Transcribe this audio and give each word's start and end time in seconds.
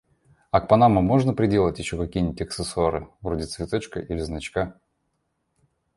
А 0.49 0.59
к 0.61 0.67
панамам 0.67 1.05
можно 1.05 1.31
приделать 1.35 1.77
какие-нибудь 1.77 2.41
аксессуары, 2.41 3.07
вроде 3.21 3.43
цветочка 3.45 3.99
или 3.99 4.17
значка? 4.21 4.79